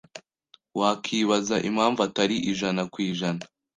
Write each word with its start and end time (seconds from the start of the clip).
wakibaza 0.79 1.55
impamvu 1.69 1.99
atari 2.07 2.35
ijana 2.51 2.81
kw’ijana 2.91 3.43